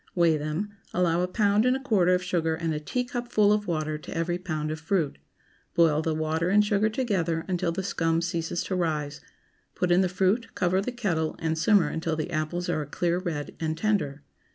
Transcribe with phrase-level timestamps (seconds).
[0.15, 3.99] Weigh them; allow a pound and a quarter of sugar and a teacupful of water
[3.99, 5.19] to every pound of fruit.
[5.75, 9.21] Boil the water and sugar together until the scum ceases to rise;
[9.75, 13.19] put in the fruit, cover the kettle, and simmer until the apples are a clear
[13.19, 14.23] red, and tender.